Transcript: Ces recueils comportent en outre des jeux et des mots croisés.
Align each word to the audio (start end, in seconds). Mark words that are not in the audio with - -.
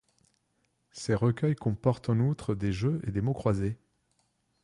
Ces 0.89 1.13
recueils 1.13 1.53
comportent 1.55 2.09
en 2.09 2.17
outre 2.21 2.55
des 2.55 2.73
jeux 2.73 3.01
et 3.05 3.11
des 3.11 3.21
mots 3.21 3.35
croisés. 3.35 3.77